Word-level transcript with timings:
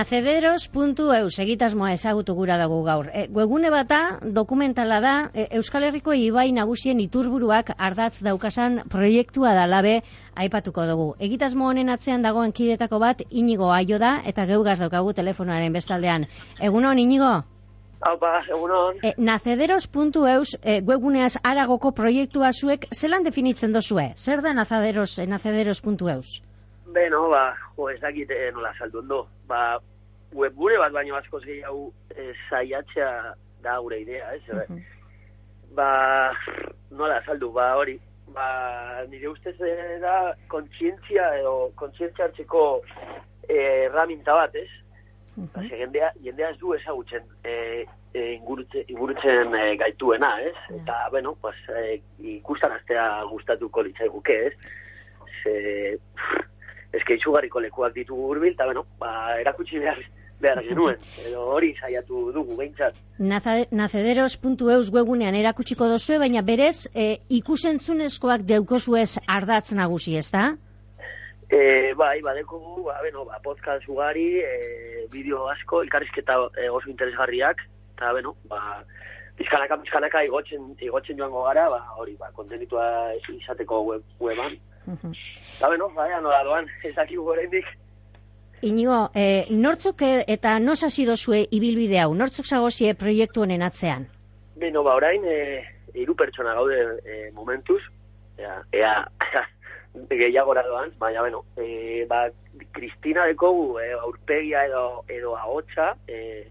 nacederos.eu 0.00 1.28
segitasmoa 1.28 1.92
ezagutu 1.92 2.34
gura 2.34 2.56
dago 2.56 2.78
gaur. 2.86 3.10
E, 3.12 3.26
webgune 3.36 3.70
bata 3.70 4.18
dokumentala 4.22 5.00
da 5.04 5.14
e, 5.34 5.44
Euskal 5.58 5.84
Herriko 5.84 6.14
ibai 6.16 6.46
nagusien 6.56 7.02
iturburuak 7.04 7.74
ardatz 7.76 8.22
daukasan 8.24 8.80
proiektua 8.88 9.52
da 9.58 9.66
labe 9.68 10.00
aipatuko 10.34 10.86
dugu. 10.88 11.08
Egitasmo 11.28 11.68
honen 11.68 11.92
atzean 11.92 12.24
dagoen 12.24 12.56
kidetako 12.56 13.02
bat 13.04 13.22
inigo 13.28 13.72
aio 13.76 13.98
da 14.00 14.14
eta 14.24 14.46
geugaz 14.48 14.78
daukagu 14.80 15.12
telefonoaren 15.12 15.76
bestaldean. 15.76 16.28
Egunon, 16.70 16.98
inigo? 16.98 17.32
Haupa, 18.00 18.34
egunon. 18.48 19.02
E, 19.04 19.12
nacederos.eus 19.18 20.56
e, 20.62 20.80
webguneaz 20.80 21.34
aragoko 21.44 21.92
proiektua 21.92 22.54
zuek 22.54 22.88
zelan 22.94 23.26
definitzen 23.28 23.76
dozue? 23.76 24.14
Zer 24.16 24.40
da 24.40 24.56
nacederos, 24.56 25.18
e, 25.18 25.28
nacederos.eus? 25.28 26.40
Beno, 26.90 27.28
ba, 27.30 27.54
jo, 27.76 27.88
ez 27.90 28.00
dakit 28.02 28.30
eh, 28.34 28.50
nola 28.54 28.72
saltu 28.78 28.98
ondo. 28.98 29.20
Ba, 29.46 29.78
webgune 30.32 30.78
bat 30.78 30.92
baino 30.92 31.16
asko 31.16 31.40
gehiago 31.40 31.92
eh, 32.16 32.32
saiatzea 32.48 33.34
da 33.62 33.78
gure 33.78 34.00
idea, 34.00 34.34
ez? 34.34 34.42
Uh 34.48 34.60
-huh. 34.60 34.82
Ba, 35.74 36.32
nola 36.90 37.22
saldu, 37.24 37.52
ba, 37.52 37.76
hori. 37.76 38.00
Ba, 38.34 39.04
nire 39.08 39.28
ustez 39.28 39.60
eh, 39.60 39.98
da 40.00 40.34
kontzientzia 40.48 41.38
edo 41.38 41.72
kontzientzia 41.74 42.24
hartzeko 42.24 42.82
eh, 43.48 43.84
erraminta 43.86 44.34
bat, 44.34 44.54
ez? 44.54 44.70
Uh 45.36 45.44
-huh. 45.44 45.48
ba, 45.54 45.62
jendea, 45.62 46.12
jendea 46.22 46.50
ez 46.50 46.58
du 46.58 46.74
ezagutzen 46.74 47.22
eh, 47.44 47.86
eh, 48.14 48.34
ingurutzen, 48.34 48.84
ingurutzen 48.88 49.54
eh, 49.54 49.76
gaituena, 49.76 50.40
ez? 50.40 50.54
Uh 50.54 50.76
-huh. 50.76 50.82
Eta, 50.82 51.08
bueno, 51.10 51.36
pues, 51.40 51.56
eh, 51.68 52.00
ikustan 52.18 52.72
astea 52.72 53.22
gustatuko 53.22 53.82
litzaiguke, 53.82 54.46
ez? 54.46 54.54
Ze, 55.42 55.98
eske 56.92 57.14
izugarriko 57.14 57.60
lekuak 57.60 57.94
ditugu 57.94 58.26
hurbil 58.30 58.52
eta 58.52 58.64
bueno, 58.64 58.84
ba, 58.98 59.38
erakutsi 59.40 59.78
behar 59.78 59.98
behar 60.40 60.62
genuen, 60.64 61.00
edo 61.26 61.42
hori 61.54 61.74
saiatu 61.80 62.30
dugu 62.34 62.56
behintzat. 62.58 62.96
Nacederos.eus 63.20 64.90
webunean 64.94 65.36
erakutsiko 65.38 65.88
dozue, 65.90 66.18
baina 66.22 66.42
berez 66.46 66.88
e, 66.94 67.20
ikusentzunezkoak 67.40 68.46
deukozuez 68.48 69.20
ardatz 69.26 69.74
nagusi, 69.76 70.16
ez 70.20 70.30
da? 70.32 70.46
E, 71.50 71.92
bai, 71.98 72.20
badeko 72.22 72.60
ba, 72.86 72.96
bueno, 73.02 73.26
ba, 73.28 73.40
podcast 73.44 73.88
ugari, 73.90 74.28
e, 74.40 75.04
bideo 75.12 75.48
asko, 75.50 75.82
elkarrizketa 75.86 76.38
e, 76.56 76.70
oso 76.70 76.90
interesgarriak, 76.92 77.62
eta, 77.96 78.14
bueno, 78.16 78.36
ba, 78.48 78.80
pizkanaka, 79.36 79.80
pizkanaka 79.84 80.24
igotzen, 80.28 80.72
igotzen 80.80 81.18
joango 81.18 81.44
gara, 81.48 81.66
ba, 81.72 81.84
hori, 81.98 82.16
ba, 82.20 82.30
kontenitua 82.38 82.86
izateko 83.34 83.84
web, 83.92 84.04
weban, 84.22 84.56
Eta 84.90 85.68
beno, 85.70 85.90
baina 85.94 86.20
nola 86.24 86.42
doan, 86.46 86.68
ez 86.88 86.94
daki 86.96 87.18
gorendik. 87.20 87.68
Inigo, 88.62 89.10
eh, 89.14 89.46
nortzuk 89.50 90.02
e, 90.02 90.24
eta 90.28 90.58
nos 90.60 90.82
hasi 90.84 91.06
dozue 91.08 91.46
ibilbide 91.50 92.00
hau, 92.02 92.12
nortzuk 92.14 92.44
zagozie 92.46 92.92
proiektu 92.94 93.44
honen 93.46 93.62
atzean? 93.64 94.04
Beno, 94.60 94.82
ba, 94.84 94.98
orain, 95.00 95.24
e, 95.24 95.64
iru 95.96 96.14
pertsona 96.14 96.52
gaude 96.58 96.80
e, 97.00 97.30
momentuz, 97.32 97.80
ea, 98.36 98.58
ea 98.76 98.94
gehiago 100.10 100.54
doan, 100.54 100.92
baina, 100.98 101.22
beno, 101.22 101.44
e, 101.56 102.04
ba, 102.10 102.26
Kristina 102.76 103.24
dekogu, 103.30 103.78
e, 103.80 103.92
aurpegia 103.92 104.66
edo, 104.68 105.04
edo 105.08 105.36
ahotsa, 105.36 105.94
e, 106.06 106.44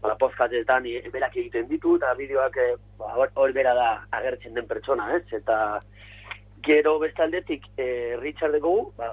ba, 0.00 0.14
postkatetan 0.20 0.86
e, 0.86 1.02
berak 1.10 1.36
egiten 1.36 1.66
ditu, 1.66 1.96
eta 1.96 2.14
bideoak 2.14 2.56
e, 2.62 2.70
ba, 2.98 3.10
hor 3.34 3.52
bera 3.52 3.74
da 3.74 3.90
agertzen 4.12 4.54
den 4.54 4.70
pertsona, 4.70 5.10
ez? 5.18 5.26
Eta, 5.32 5.80
Gero 6.64 6.94
bestaldetik 6.98 7.66
e, 7.76 8.16
Richard 8.22 8.54
dugu, 8.56 8.92
ba, 8.96 9.10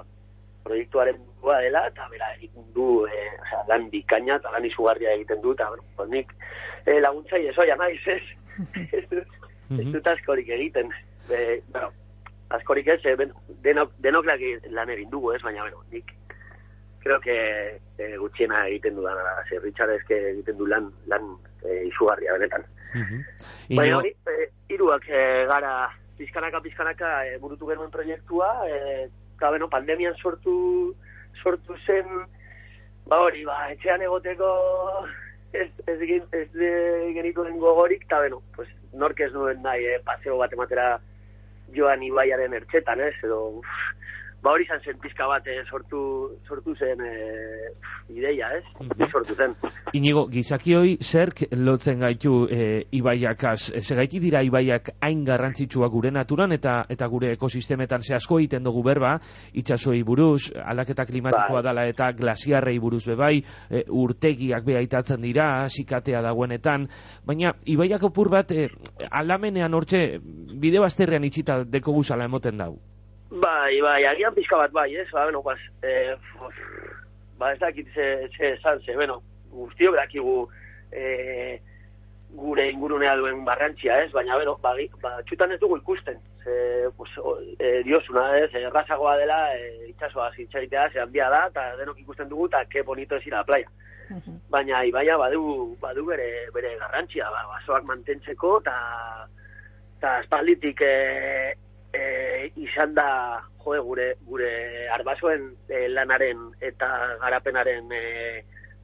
proiektuaren 0.64 1.18
bua 1.42 1.58
dela, 1.64 1.86
eta 1.90 2.08
bera 2.10 2.28
egiten 2.36 2.68
du 2.74 3.04
e, 3.06 3.24
oza, 3.40 3.62
lan 3.68 3.88
bikaina 3.90 4.36
eta 4.38 4.52
lan 4.54 4.68
izugarria 4.68 5.14
egiten 5.16 5.42
du, 5.42 5.54
eta 5.56 5.68
bueno, 5.72 6.08
nik 6.12 6.32
e, 6.86 7.00
laguntza 7.00 7.40
iesoia 7.40 7.76
naiz, 7.76 8.00
ez? 8.06 8.22
ez 8.98 9.04
dut, 9.10 9.36
ez 9.78 9.88
dut 9.90 10.06
askorik 10.14 10.48
egiten. 10.48 10.92
E, 11.28 11.60
bueno, 11.72 11.92
askorik 12.58 12.88
ez, 12.94 13.00
e, 13.06 13.16
denok, 13.66 13.94
denok 14.04 14.28
lan 14.28 14.94
egin 14.96 15.10
dugu, 15.10 15.32
ez? 15.34 15.42
Baina, 15.42 15.62
bueno, 15.66 15.82
nik 15.92 16.14
creo 17.02 17.20
que 17.20 17.80
e, 17.98 18.16
gutxiena 18.16 18.66
egiten 18.68 18.94
du 18.94 19.02
dana, 19.02 19.34
ze 19.48 19.58
Richard 19.58 19.90
ezke 19.90 20.18
egiten 20.30 20.56
du 20.56 20.68
lan, 20.70 20.92
lan 21.10 21.34
e, 21.64 21.82
izugarria 21.88 22.38
benetan. 22.38 22.64
Uh 22.94 23.02
-huh. 23.02 23.24
Baina 23.76 23.98
hori, 23.98 24.14
e, 24.30 24.50
iruak 24.68 25.08
e, 25.08 25.46
gara 25.50 25.90
pizkanaka 26.16 26.60
pizkanaka 26.60 27.26
e, 27.26 27.38
burutu 27.38 27.66
genuen 27.66 27.90
proiektua 27.90 28.50
e, 28.68 29.08
eta 29.42 29.50
beno 29.50 29.66
pandemian 29.66 30.14
sortu 30.22 30.94
sortu 31.42 31.74
zen 31.82 32.06
ba 33.10 33.18
hori 33.26 33.42
ba 33.44 33.56
etxean 33.74 34.04
egoteko 34.06 34.50
ez 35.52 35.66
ez 35.90 35.98
ez, 36.30 36.50
genituen 37.16 37.58
gogorik 37.58 38.04
eta 38.06 38.20
beno 38.22 38.38
pues 38.54 38.68
nork 38.92 39.18
ez 39.18 39.32
duen 39.32 39.58
nahi 39.64 39.88
eh, 39.96 39.98
paseo 40.06 40.36
bat 40.38 40.54
ematera 40.54 41.00
joan 41.74 42.04
ibaiaren 42.06 42.54
ertzetan 42.54 43.00
ez? 43.00 43.16
Edo 43.26 43.40
uf, 43.58 43.74
ba 44.42 44.50
hori 44.50 44.64
izan 44.66 44.80
zen 44.82 44.98
pizka 44.98 45.26
bat 45.30 45.46
eh, 45.46 45.60
sortu, 45.70 46.00
sortu 46.48 46.74
zen 46.74 47.00
e, 47.06 47.12
ideia, 48.10 48.50
ez? 48.58 48.64
Mm 48.82 49.10
sortu 49.12 49.34
zen. 49.34 49.52
Inigo, 49.98 50.24
gizakioi 50.32 50.96
zerk 51.02 51.42
lotzen 51.52 52.00
gaitu 52.00 52.46
e, 52.50 52.84
ibaiakaz? 52.96 53.72
Ze 53.82 53.96
gaiti 53.98 54.20
dira 54.22 54.40
ibaiak 54.42 54.88
hain 55.04 55.24
garrantzitsua 55.24 55.88
gure 55.92 56.10
naturan 56.10 56.52
eta 56.56 56.78
eta 56.88 57.06
gure 57.12 57.32
ekosistemetan 57.36 58.02
ze 58.02 58.14
asko 58.16 58.38
egiten 58.40 58.64
dugu 58.64 58.82
berba, 58.86 59.18
itxasoi 59.52 60.02
buruz, 60.02 60.50
aldaketa 60.56 61.04
klimatikoa 61.06 61.60
bai. 61.60 61.62
dala 61.62 61.84
eta 61.90 62.10
glasiarrei 62.16 62.78
buruz 62.78 63.04
bebai, 63.06 63.42
e, 63.70 63.84
urtegiak 63.88 64.64
beha 64.64 64.80
itatzen 64.80 65.20
dira, 65.22 65.68
sikatea 65.68 66.22
dagoenetan, 66.22 66.88
baina 67.26 67.52
ibaiak 67.66 68.08
opur 68.08 68.30
bat 68.30 68.50
e, 68.52 68.70
aldamenean 69.10 69.74
hortxe 69.74 70.18
bide 70.62 70.80
bazterrean 70.80 71.28
itxita 71.28 71.62
deko 71.64 71.92
guzala 72.00 72.24
emoten 72.24 72.56
dau. 72.56 72.72
Bai, 73.32 73.80
bai, 73.80 74.04
agian 74.04 74.34
pizka 74.36 74.58
bat 74.60 74.72
bai, 74.72 74.94
ez? 74.94 75.08
Ba, 75.10 75.24
bueno, 75.24 75.42
pues, 75.42 75.58
eh, 75.82 76.14
ba, 77.38 77.52
ez 77.52 77.58
dakit 77.58 77.88
ze, 77.94 78.28
ze 78.36 78.52
esan, 78.52 78.80
ze, 78.82 78.94
bueno, 78.94 79.22
guztio 79.50 79.92
dakigu 79.92 80.50
eh, 80.90 81.60
gure 82.28 82.68
ingurunea 82.70 83.16
duen 83.16 83.44
barrantzia, 83.44 84.02
ez? 84.04 84.12
Baina, 84.12 84.36
bueno, 84.36 84.58
ba, 84.60 84.74
ba, 85.00 85.14
txutan 85.24 85.52
ez 85.52 85.60
dugu 85.60 85.78
ikusten. 85.78 86.20
Ze, 86.44 86.90
pues, 86.96 87.10
eh, 87.58 87.80
diosuna, 87.84 88.26
ez? 88.38 88.50
Errazagoa 88.54 89.16
dela, 89.16 89.40
eh, 89.56 89.88
itxasoa 89.88 90.30
zintxaitea, 90.36 90.90
ze 90.92 91.00
handia 91.00 91.30
da, 91.32 91.46
eta 91.48 91.66
denok 91.80 92.04
ikusten 92.04 92.28
dugu, 92.28 92.50
eta 92.52 92.66
ke 92.68 92.82
bonito 92.82 93.16
ez 93.16 93.26
ira 93.26 93.44
playa. 93.44 93.68
Uh 94.10 94.16
-huh. 94.16 94.38
Baina, 94.50 94.84
ibaia, 94.84 95.16
badu, 95.16 95.76
badu 95.80 96.04
bere, 96.04 96.50
bere 96.52 96.76
garrantzia, 96.76 97.30
ba, 97.30 97.46
basoak 97.54 97.84
mantentzeko, 97.84 98.58
eta 98.60 98.76
eta 99.96 100.20
espalditik 100.20 100.80
eh, 100.82 101.52
e, 101.52 101.71
izan 102.72 102.94
da 102.94 103.42
joe, 103.64 103.78
gure 103.84 104.14
gure 104.26 104.50
arbasoen 104.96 105.52
e, 105.68 105.86
lanaren 105.92 106.48
eta 106.60 106.88
garapenaren 107.20 107.92
e, 107.92 108.02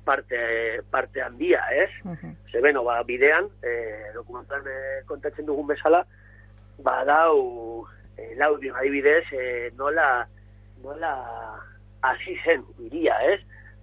parte 0.05 0.83
parte 0.91 1.23
handia, 1.23 1.61
ez? 1.73 1.91
Uh 2.05 2.13
-huh. 2.13 2.35
Ze 2.53 2.61
beno, 2.61 2.85
ba, 2.85 3.03
bidean, 3.03 3.49
e, 3.63 3.73
dokumentan 4.15 4.63
e, 4.67 5.05
kontatzen 5.07 5.47
dugun 5.47 5.67
bezala, 5.67 6.05
ba, 6.79 7.05
dau, 7.05 7.85
e, 8.17 8.35
laudio 8.37 8.75
adibidez, 8.75 9.25
e, 9.33 9.71
nola, 9.77 10.27
nola 10.83 11.13
hasi 12.01 12.37
zen 12.45 12.65
iria, 12.79 13.17
ez? 13.33 13.41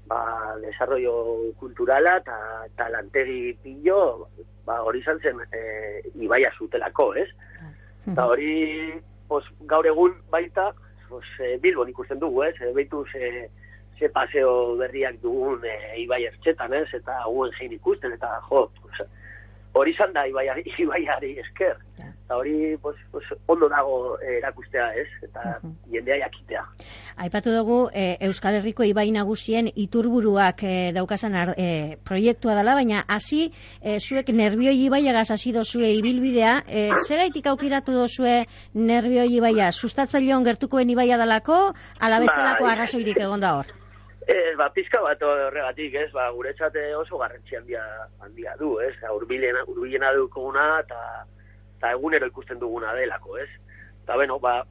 Ba, 0.08 0.56
desarrollo 0.62 1.54
kulturala 1.60 2.18
eta 2.18 2.38
ta 2.78 2.90
lantegi 2.90 3.58
pillo, 3.64 4.30
ba, 4.66 4.82
hori 4.82 5.00
izan 5.00 5.20
zen 5.20 5.38
e, 5.52 6.02
ibaia 6.16 6.52
zutelako, 6.58 7.14
ez? 7.16 7.30
Eta 8.06 8.26
hori 8.26 8.94
pues, 9.28 9.46
gaur 9.70 9.88
egun 9.88 10.16
baita, 10.32 10.72
pues, 11.10 11.28
e, 11.40 11.58
Bilbon 11.62 11.90
ikusten 11.90 12.20
dugu, 12.20 12.44
ez? 12.44 12.56
E, 12.62 12.72
Beitu 12.74 13.06
ze, 13.12 13.50
ze 14.00 14.10
paseo 14.10 14.76
berriak 14.78 15.22
dugun 15.22 15.64
e, 15.66 15.76
Ibai 16.04 16.24
Ertxetan, 16.30 16.74
ez? 16.74 16.88
Eta 16.94 17.22
guen 17.28 17.54
jein 17.60 17.74
ikusten, 17.74 18.14
eta 18.18 18.40
jo, 18.50 18.68
pues, 18.82 19.08
hori 19.74 19.96
izan 19.96 20.14
da 20.14 20.26
Ibaiari, 20.28 20.66
Ibaiari 20.86 21.36
esker. 21.44 21.78
Eta 22.26 22.38
hori 22.38 22.76
pues, 22.82 22.98
pues, 23.12 23.26
ondo 23.46 23.70
dago 23.70 24.18
erakustea, 24.20 24.88
ez? 24.98 25.10
Eta 25.22 25.60
uh 25.62 25.74
jendea 25.96 26.18
jakitea. 26.20 26.64
Aipatu 27.24 27.52
dugu 27.54 27.76
e, 27.94 28.18
Euskal 28.28 28.58
Herriko 28.58 28.84
Ibai 28.84 29.06
nagusien 29.16 29.70
iturburuak 29.70 30.64
e, 30.66 30.74
daukasan 30.96 31.36
e, 31.56 31.68
proiektua 32.04 32.56
dela, 32.58 32.74
baina 32.76 33.04
hasi 33.08 33.52
e, 33.82 34.00
zuek 34.00 34.34
nervioi 34.34 34.76
Ibaiagaz 34.88 35.30
hasi 35.38 35.54
dozue 35.56 35.94
ibilbidea, 36.00 36.58
e, 36.68 36.90
segaitik 37.06 37.48
aukiratu 37.48 37.96
dozue 37.96 38.36
nervioi 38.74 39.30
Ibaia, 39.38 39.72
sustatzaileon 39.72 40.44
gertukoen 40.44 40.90
Ibaia 40.90 41.22
dalako, 41.22 41.60
alabestelako 42.00 42.66
bai. 42.66 42.74
arrazoirik 42.74 43.22
egon 43.22 43.46
da 43.46 43.56
hor? 43.60 43.72
Ez, 44.26 44.58
ba, 44.58 44.72
pizka 44.74 45.00
bat 45.06 45.22
horregatik, 45.22 45.94
ez, 46.02 46.10
ba, 46.12 46.32
guretzat 46.34 46.76
oso 46.98 47.22
garrantzi 47.22 47.62
handia, 47.62 47.86
handia 48.26 48.56
du, 48.60 48.80
ez, 48.82 48.96
urbilena, 49.14 49.62
urbilena 49.70 50.12
dukuna, 50.18 50.82
eta 50.82 51.00
eta 51.78 51.92
egunero 51.92 52.28
ikusten 52.28 52.60
duguna 52.60 52.94
delako, 52.94 53.38
ez? 53.38 53.50
Eta, 54.04 54.16
bueno, 54.16 54.40
ba, 54.40 54.66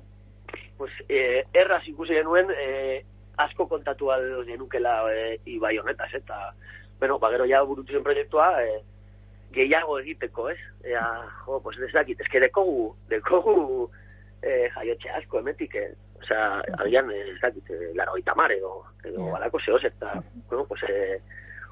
pues, 0.77 0.93
e, 1.09 1.45
erraz 1.53 1.83
ikusi 1.89 2.15
genuen, 2.15 2.51
e, 2.51 3.05
asko 3.37 3.69
kontatu 3.69 4.11
al 4.13 4.45
genukela 4.47 5.03
e, 5.13 5.39
ibai 5.47 5.77
honetaz, 5.79 6.13
eta, 6.15 6.55
bueno, 7.01 7.19
ba, 7.19 7.31
gero 7.31 7.47
ja 7.51 7.63
burutu 7.63 7.93
zen 7.93 8.05
proiektua, 8.07 8.63
e, 8.63 8.83
gehiago 9.55 9.99
egiteko, 10.01 10.49
ez? 10.51 10.59
Ea, 10.85 11.05
jo, 11.45 11.61
pues 11.63 11.79
ez 11.79 11.93
dakit, 11.93 12.21
ez 12.21 12.29
que 12.31 12.41
dekogu, 12.43 12.95
dekogu 13.11 13.89
e, 14.43 14.69
jaiotxe 14.75 15.11
asko 15.21 15.41
emetik, 15.41 15.75
eh? 15.79 15.93
Osea, 16.23 16.63
agian, 16.83 17.11
ez 17.15 17.39
dakit, 17.43 17.71
e, 17.71 17.93
laro 17.95 18.17
itamar 18.19 18.53
edo, 18.53 18.85
edo 19.05 19.29
Ja. 19.29 19.37
alako 19.37 19.61
zehoz, 19.61 19.85
eta, 19.85 20.23
bueno, 20.49 20.65
pues, 20.67 20.83
e, 20.89 21.21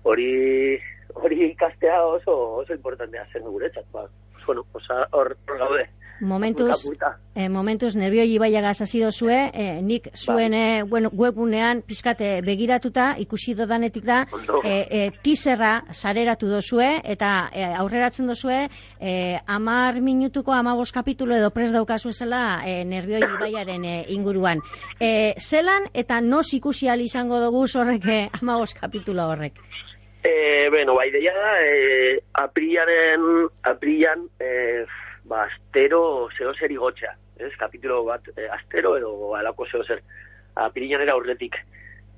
hori, 0.03 0.79
hori 1.15 1.45
ikastea 1.51 2.05
oso, 2.05 2.37
oso 2.63 2.75
importantea 2.75 3.27
zen 3.33 3.43
guretzat, 3.43 3.87
ba. 3.93 4.07
Bueno, 4.47 4.65
pues, 4.73 4.85
hor, 5.11 5.37
gaude. 5.47 5.89
Momentuz, 6.21 6.71
Apurka, 6.71 7.07
apurka. 7.09 7.21
eh, 7.35 7.49
momentuz 7.49 7.97
nervioi 7.97 8.31
ibaiagaz 8.31 8.81
hasi 8.83 9.01
dozue, 9.03 9.51
eh, 9.53 9.81
nik 9.83 10.09
zuen 10.15 10.55
eh, 10.55 10.85
bueno, 10.85 11.11
webunean 11.13 11.83
pizkate 11.83 12.43
begiratuta 12.47 13.17
ikusi 13.19 13.55
dodanetik 13.59 14.05
da 14.05 14.21
eh, 14.63 14.87
eh, 14.91 15.11
teaserra 15.25 15.83
sareratu 15.91 16.47
dozue 16.47 17.01
eta 17.03 17.51
eh, 17.53 17.65
aurreratzen 17.75 18.31
dozue 18.31 18.69
eh, 19.01 19.41
amar 19.47 20.01
minutuko 20.01 20.53
amabos 20.53 20.93
kapitulo 20.93 21.35
edo 21.35 21.51
pres 21.51 21.73
daukazu 21.73 22.11
esela 22.15 22.63
eh, 22.65 22.85
nervioi 22.85 23.25
ibaiaren 23.27 23.85
eh, 23.85 24.05
inguruan. 24.15 24.63
Eh, 25.01 25.35
zelan 25.41 25.91
eta 25.93 26.21
nos 26.21 26.55
ikusi 26.55 26.87
izango 26.87 27.41
dugu 27.41 27.67
horrek 27.75 28.07
eh, 28.07 28.29
amabos 28.41 28.75
kapitulo 28.75 29.27
horrek? 29.27 29.59
Eh, 30.25 30.69
bueno, 30.71 30.95
bai, 30.95 31.11
deia 31.11 31.33
da, 31.35 31.61
eh, 31.63 32.23
aprilaren, 32.35 33.49
aprilan, 33.65 34.29
eh, 34.39 34.85
ba, 35.25 35.45
astero 35.45 36.29
zeo 36.39 36.55
zer 36.55 36.71
igotxa, 36.71 37.17
ez, 37.39 37.51
kapitulo 37.59 38.05
bat, 38.05 38.29
eh, 38.37 38.47
astero 38.55 38.97
edo 38.97 39.35
alako 39.35 39.67
zeo 39.67 39.83
zer, 39.85 40.03
apirilan 40.55 41.03
era 41.03 41.13
aurretik. 41.17 41.57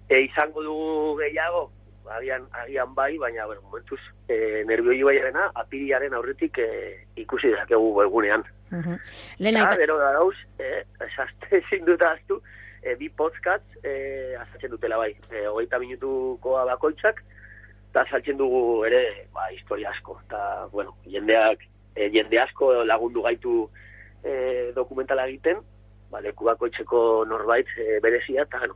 E, 0.09 0.21
izango 0.21 0.63
dugu 0.63 1.17
gehiago, 1.23 1.71
agian, 2.13 2.45
agian 2.53 2.93
bai, 2.95 3.17
baina, 3.17 3.47
bueno, 3.47 3.63
momentuz, 3.63 4.01
eh, 4.29 4.63
nervioi 4.69 5.01
baiarena, 5.03 5.47
apirilaren 5.55 6.13
aurretik 6.15 6.59
eh, 6.61 7.07
ikusi 7.17 7.49
dezakegu 7.55 8.03
egunean. 8.03 8.45
Mhm. 8.71 8.99
Lehen 9.39 9.57
Ja, 9.57 9.71
aipa- 9.71 9.79
gero 9.81 9.97
da 9.99 10.13
dauz, 10.13 10.37
eh, 10.59 10.85
esazte 11.09 11.57
ezin 11.63 11.87
dut 11.89 12.03
ahaztu, 12.03 12.43
eh, 12.83 12.97
bi 13.01 13.09
podcast 13.09 13.65
eh, 13.83 14.37
azatzen 14.39 14.71
dutela 14.77 14.99
bai, 15.01 15.15
eh, 15.31 15.47
hogeita 15.49 15.79
minutukoa 15.81 16.67
bakoitzak, 16.69 17.25
eta 17.95 18.03
saltzen 18.11 18.35
dugu 18.37 18.83
ere, 18.89 19.29
ba, 19.31 19.47
historia 19.55 19.93
asko, 19.95 20.17
eta, 20.27 20.67
bueno, 20.73 20.97
jendeak, 21.07 21.61
eh, 21.95 22.09
jende 22.11 22.41
asko 22.43 22.73
lagundu 22.83 23.23
gaitu 23.23 23.69
eh, 24.27 24.73
dokumentala 24.75 25.29
egiten, 25.31 25.61
ba, 26.11 26.19
leku 26.25 26.49
bakoitzeko 26.49 27.23
norbait 27.31 27.69
eh, 27.79 28.01
berezia, 28.03 28.49
eta, 28.49 28.59
bueno, 28.65 28.75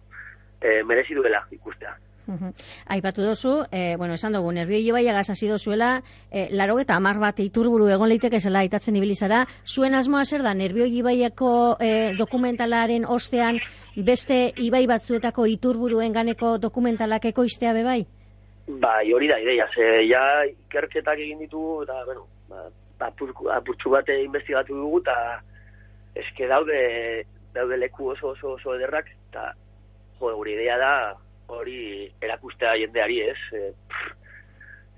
eh, 0.63 0.85
merezi 0.87 1.19
duela 1.19 1.41
ikustea. 1.51 1.97
Mhm. 2.29 2.53
Aipatu 2.95 3.25
dozu, 3.25 3.65
eh, 3.73 3.97
bueno, 3.97 4.15
esan 4.15 4.37
dugu, 4.37 4.53
nervioi 4.53 4.85
ibaiagaz 4.87 5.31
hasi 5.31 5.49
dozuela, 5.49 6.03
eh, 6.31 6.47
laro 6.53 6.79
eta 6.79 6.95
amar 6.95 7.19
bat 7.19 7.41
iturburu 7.41 7.89
egon 7.89 8.13
leiteke 8.13 8.39
zela 8.39 8.61
aitatzen 8.61 9.01
ibili 9.01 9.17
zara, 9.17 9.47
zuen 9.65 9.97
asmoa 9.97 10.27
zer 10.27 10.45
da, 10.45 10.53
nervioi 10.55 10.93
ibaiako 11.01 11.51
eh, 11.81 12.13
dokumentalaren 12.19 13.09
ostean 13.09 13.59
beste 13.97 14.53
ibai 14.59 14.87
batzuetako 14.87 15.47
iturburuen 15.47 16.13
ganeko 16.13 16.59
dokumentalak 16.59 17.25
ekoiztea 17.33 17.73
be 17.73 17.83
bai? 18.69 19.13
Hori 19.13 19.29
da 19.29 19.39
ideia, 19.41 19.69
ze 19.75 19.87
ja 20.09 20.45
ikerketak 20.45 21.19
egin 21.19 21.41
ditugu, 21.45 21.83
eta, 21.83 22.05
bueno, 22.05 22.27
ba, 22.49 22.69
apurku- 23.09 23.51
apurtxu 23.53 23.91
bate 23.91 24.17
investigatu 24.23 24.77
dugu, 24.77 25.01
eta 25.01 25.41
eske 26.19 26.49
daude, 26.51 27.25
daude 27.55 27.79
leku 27.81 28.11
oso 28.13 28.35
oso 28.35 28.53
oso 28.57 28.75
ederrak, 28.77 29.09
eta, 29.31 29.53
jo, 30.19 30.35
gure 30.37 30.53
idea 30.53 30.79
da, 30.79 30.93
hori 31.49 32.11
erakustea 32.21 32.77
jendeari, 32.83 33.21
ez? 33.33 33.39
E, 33.53 33.73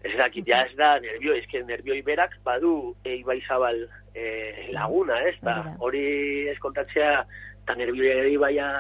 ez 0.03 0.17
dakit, 0.17 0.49
ja 0.49 0.65
ez 0.65 0.75
da 0.77 0.95
nervio, 0.99 1.35
eske 1.37 1.63
nervioi 1.63 2.01
berak 2.03 2.39
badu 2.45 2.95
eibai 3.05 3.39
zabal 3.47 3.85
e, 4.15 4.71
laguna, 4.73 5.21
ez? 5.29 5.37
Da. 5.45 5.61
hori 5.79 6.49
ez 6.49 6.59
kontatzea, 6.59 7.21
eta 7.63 7.77
nervioi 7.79 8.37
baia 8.41 8.71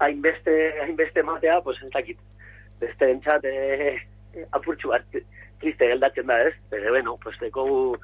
hainbeste, 0.00 0.56
hainbeste 0.84 1.22
matea, 1.22 1.60
pues 1.64 1.80
ez 1.82 1.90
dakit, 1.92 2.18
beste 2.80 3.10
entzat 3.10 3.44
e, 3.44 3.96
apurtxu 4.52 4.92
bat 4.92 5.06
triste 5.60 5.86
geldatzen 5.86 6.26
da, 6.26 6.40
ez? 6.48 6.54
Pero, 6.70 6.90
bueno, 6.90 7.18
pues 7.22 7.38
dekogu 7.40 7.96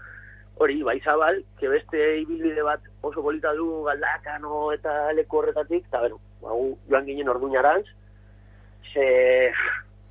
hori, 0.57 0.83
bai 0.83 1.01
zabal, 1.01 1.45
que 1.59 1.69
beste 1.69 2.03
ibilbide 2.23 2.63
bat 2.65 2.81
oso 3.03 3.23
polita 3.23 3.53
du 3.53 3.83
galdakano 3.85 4.73
eta 4.73 5.13
leku 5.13 5.43
horretatik, 5.43 5.87
eta, 5.89 6.01
bueno, 6.01 6.21
ba, 6.41 6.53
gu 6.53 6.71
joan 6.89 7.09
ginen 7.09 7.29
orduñarantz, 7.29 7.89
ze 8.93 9.53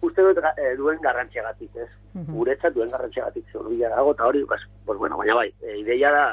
uste 0.05 0.21
dut 0.21 0.41
eh, 0.57 0.75
duen 0.77 1.01
garrantziagatik, 1.01 1.75
ez? 1.75 1.89
Mhm. 2.13 2.35
Guretzat 2.37 2.75
duen 2.75 2.91
garrantziagatik, 2.93 3.45
ze 3.51 3.77
dago, 3.87 4.11
eta 4.13 4.27
hori, 4.27 4.45
pues, 4.45 4.61
pues, 4.85 4.99
bueno, 4.99 5.17
baina 5.17 5.35
bai, 5.35 5.53
e, 5.61 5.79
ideia 5.79 6.11
da 6.11 6.25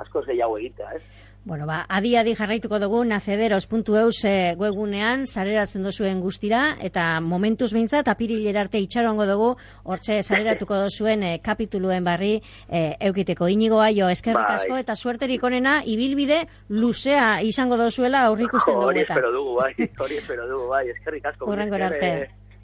askoz 0.00 0.24
gehiago 0.26 0.56
egitea, 0.58 0.94
ez? 0.96 1.02
Bueno, 1.44 1.66
ba, 1.66 1.80
adi-adi 1.90 2.36
jarraituko 2.38 2.78
dugu 2.78 3.00
nacederos.eus 3.02 4.18
e, 4.30 4.54
webunean 4.60 5.24
sareratzen 5.26 5.82
dozuen 5.82 6.20
guztira, 6.22 6.60
eta 6.86 7.18
momentuz 7.20 7.72
behintzat, 7.74 8.06
apirilera 8.12 8.60
arte 8.62 8.78
itxarongo 8.78 9.26
dugu, 9.26 9.48
hortxe 9.82 10.20
sareratuko 10.22 10.78
dozuen 10.84 11.24
e, 11.26 11.32
kapituluen 11.42 12.06
barri 12.06 12.36
e, 12.68 12.82
eukiteko. 13.08 13.48
Inigo 13.50 13.80
aio, 13.82 14.06
eskerrik 14.14 14.46
Bai. 14.52 14.60
asko, 14.60 14.78
eta 14.84 14.94
suerterik 14.94 15.42
onena, 15.42 15.80
ibilbide 15.84 16.44
luzea 16.68 17.42
izango 17.42 17.76
dozuela 17.76 18.22
aurrikusten 18.28 18.78
dugu 18.78 18.92
Hori 18.92 19.02
eta. 19.02 19.14
espero 19.18 19.32
dugu, 19.34 19.56
bai, 19.58 19.72
hori 19.98 20.22
espero 20.22 20.46
dugu, 20.46 20.68
bai, 20.70 20.84
eskerrik 20.94 21.26
asko. 21.26 21.50
Hurrengora 21.50 21.90
esker, 21.90 22.06
arte. 22.12 22.22
eh, 22.22 22.41